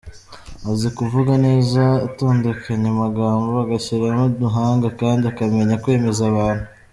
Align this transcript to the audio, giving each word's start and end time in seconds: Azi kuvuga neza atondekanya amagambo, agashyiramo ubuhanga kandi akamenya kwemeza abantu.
Azi 0.69 0.89
kuvuga 0.97 1.33
neza 1.45 1.81
atondekanya 2.07 2.87
amagambo, 2.93 3.51
agashyiramo 3.63 4.25
ubuhanga 4.31 4.87
kandi 4.99 5.23
akamenya 5.31 5.81
kwemeza 5.83 6.23
abantu. 6.31 6.65